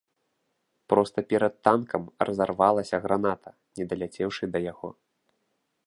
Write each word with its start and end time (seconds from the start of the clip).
Проста 0.93 1.23
перад 1.33 1.53
танкам 1.67 2.03
разарвалася 2.29 2.97
граната, 3.05 3.49
не 3.81 3.85
даляцеўшы 3.93 4.43
да 4.57 4.65
яго. 4.71 4.89